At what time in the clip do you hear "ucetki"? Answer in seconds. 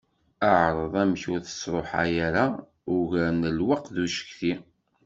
4.05-4.53